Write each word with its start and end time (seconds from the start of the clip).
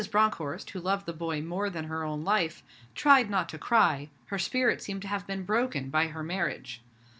Bronckhorst, 0.09 0.71
who 0.71 0.79
loved 0.79 1.05
the 1.05 1.13
boy 1.13 1.41
more 1.43 1.69
than 1.69 1.83
her 1.85 2.03
own 2.03 2.23
life, 2.23 2.63
tried 2.95 3.29
not 3.29 3.47
to 3.49 3.59
cry 3.59 4.09
her 4.33 4.39
spirit 4.39 4.81
seemed 4.81 5.03
to 5.03 5.07
have 5.07 5.27
been 5.27 5.43
broken 5.45 5.91
by 5.91 6.07
her 6.07 6.23
marriage. 6.23 6.81